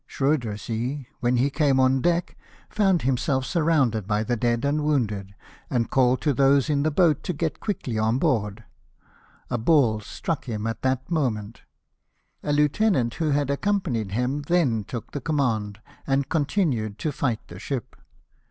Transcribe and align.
Schroedersee, 0.07 1.05
when 1.19 1.37
he 1.37 1.51
came 1.51 1.79
on 1.79 2.01
deck, 2.01 2.35
found 2.71 3.03
him 3.03 3.17
self 3.17 3.45
surrounded 3.45 4.07
by 4.07 4.23
the 4.23 4.35
dead 4.35 4.65
and 4.65 4.83
wounded, 4.83 5.35
and 5.69 5.91
called 5.91 6.21
to 6.21 6.33
those 6.33 6.71
in 6.71 6.81
the 6.81 6.89
boat 6.89 7.21
to 7.21 7.33
get 7.33 7.59
quickly 7.59 7.99
on 7.99 8.17
board: 8.17 8.63
a 9.51 9.59
ball 9.59 9.99
struck 9.99 10.45
him 10.45 10.65
at 10.65 10.81
that 10.81 11.11
moment. 11.11 11.61
A 12.41 12.51
lieutenant, 12.51 13.13
who 13.13 13.29
had 13.29 13.51
accompanied 13.51 14.13
him, 14.13 14.41
then 14.41 14.83
took 14.85 15.11
the 15.11 15.21
command, 15.21 15.79
and 16.07 16.29
continued 16.29 16.97
to 16.97 17.11
fight 17.11 17.47
the 17.47 17.59
ship. 17.59 17.95